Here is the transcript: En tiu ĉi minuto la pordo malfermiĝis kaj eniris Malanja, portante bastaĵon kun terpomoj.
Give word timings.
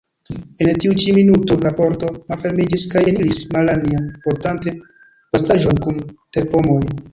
En 0.63 0.69
tiu 0.83 0.95
ĉi 1.03 1.11
minuto 1.17 1.57
la 1.65 1.71
pordo 1.79 2.09
malfermiĝis 2.31 2.87
kaj 2.95 3.05
eniris 3.13 3.39
Malanja, 3.53 4.01
portante 4.25 4.77
bastaĵon 5.37 5.83
kun 5.87 6.05
terpomoj. 6.19 6.83